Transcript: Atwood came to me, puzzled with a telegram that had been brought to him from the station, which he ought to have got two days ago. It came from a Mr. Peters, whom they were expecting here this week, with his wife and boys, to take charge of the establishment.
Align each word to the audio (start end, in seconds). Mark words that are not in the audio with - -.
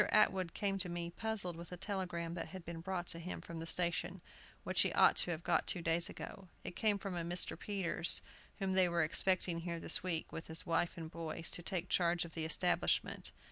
Atwood 0.09 0.55
came 0.55 0.79
to 0.79 0.89
me, 0.89 1.11
puzzled 1.11 1.55
with 1.55 1.71
a 1.71 1.77
telegram 1.77 2.33
that 2.33 2.47
had 2.47 2.65
been 2.65 2.81
brought 2.81 3.05
to 3.09 3.19
him 3.19 3.39
from 3.39 3.59
the 3.59 3.67
station, 3.67 4.19
which 4.63 4.81
he 4.81 4.91
ought 4.93 5.15
to 5.17 5.29
have 5.29 5.43
got 5.43 5.67
two 5.67 5.83
days 5.83 6.09
ago. 6.09 6.47
It 6.63 6.75
came 6.75 6.97
from 6.97 7.15
a 7.15 7.21
Mr. 7.23 7.55
Peters, 7.55 8.19
whom 8.57 8.73
they 8.73 8.89
were 8.89 9.03
expecting 9.03 9.59
here 9.59 9.79
this 9.79 10.01
week, 10.01 10.31
with 10.31 10.47
his 10.47 10.65
wife 10.65 10.97
and 10.97 11.11
boys, 11.11 11.51
to 11.51 11.61
take 11.61 11.87
charge 11.87 12.25
of 12.25 12.33
the 12.33 12.45
establishment. 12.45 13.31